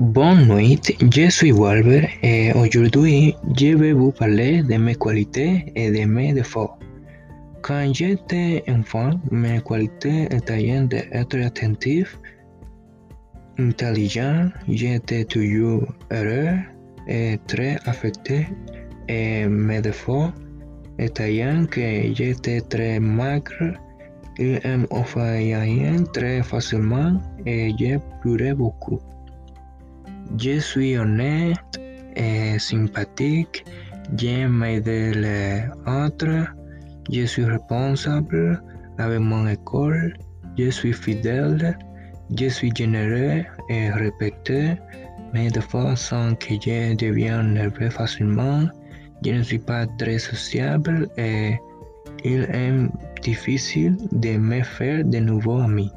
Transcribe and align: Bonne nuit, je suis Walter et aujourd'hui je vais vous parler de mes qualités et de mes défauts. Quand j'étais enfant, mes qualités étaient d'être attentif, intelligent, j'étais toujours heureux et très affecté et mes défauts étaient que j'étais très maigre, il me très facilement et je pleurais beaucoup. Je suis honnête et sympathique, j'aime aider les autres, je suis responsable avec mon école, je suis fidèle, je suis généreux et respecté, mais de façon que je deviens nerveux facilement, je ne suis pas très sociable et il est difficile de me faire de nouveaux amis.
Bonne 0.00 0.46
nuit, 0.46 0.80
je 1.12 1.28
suis 1.28 1.52
Walter 1.52 2.08
et 2.22 2.54
aujourd'hui 2.54 3.36
je 3.54 3.76
vais 3.76 3.92
vous 3.92 4.12
parler 4.12 4.62
de 4.62 4.76
mes 4.78 4.94
qualités 4.94 5.70
et 5.76 5.90
de 5.90 6.06
mes 6.06 6.32
défauts. 6.32 6.70
Quand 7.60 7.92
j'étais 7.92 8.64
enfant, 8.66 9.10
mes 9.30 9.60
qualités 9.60 10.24
étaient 10.34 10.80
d'être 10.86 11.36
attentif, 11.44 12.18
intelligent, 13.58 14.48
j'étais 14.70 15.26
toujours 15.26 15.84
heureux 16.10 16.56
et 17.06 17.38
très 17.46 17.76
affecté 17.84 18.48
et 19.06 19.44
mes 19.46 19.82
défauts 19.82 20.30
étaient 20.98 21.44
que 21.70 22.14
j'étais 22.14 22.62
très 22.62 22.98
maigre, 23.00 23.74
il 24.38 24.60
me 24.64 26.04
très 26.14 26.42
facilement 26.42 27.20
et 27.44 27.74
je 27.78 27.98
pleurais 28.22 28.54
beaucoup. 28.54 28.98
Je 30.38 30.60
suis 30.60 30.96
honnête 30.96 31.80
et 32.16 32.58
sympathique, 32.58 33.64
j'aime 34.16 34.62
aider 34.62 35.12
les 35.12 35.62
autres, 35.86 36.46
je 37.10 37.26
suis 37.26 37.44
responsable 37.44 38.62
avec 38.98 39.18
mon 39.18 39.48
école, 39.48 40.16
je 40.56 40.70
suis 40.70 40.92
fidèle, 40.92 41.76
je 42.38 42.48
suis 42.48 42.70
généreux 42.74 43.42
et 43.68 43.90
respecté, 43.90 44.76
mais 45.34 45.50
de 45.50 45.60
façon 45.60 46.36
que 46.38 46.54
je 46.54 46.94
deviens 46.94 47.42
nerveux 47.42 47.90
facilement, 47.90 48.68
je 49.24 49.32
ne 49.32 49.42
suis 49.42 49.58
pas 49.58 49.86
très 49.98 50.18
sociable 50.18 51.08
et 51.18 51.58
il 52.24 52.42
est 52.42 53.22
difficile 53.22 53.96
de 54.12 54.36
me 54.36 54.62
faire 54.62 55.04
de 55.04 55.18
nouveaux 55.18 55.60
amis. 55.60 55.90